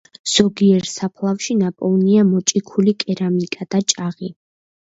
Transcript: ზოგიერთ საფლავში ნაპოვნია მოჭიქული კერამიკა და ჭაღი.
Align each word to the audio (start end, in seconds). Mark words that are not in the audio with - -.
ზოგიერთ 0.35 0.89
საფლავში 0.91 1.57
ნაპოვნია 1.59 2.25
მოჭიქული 2.31 2.97
კერამიკა 3.05 3.69
და 3.77 3.83
ჭაღი. 3.95 4.33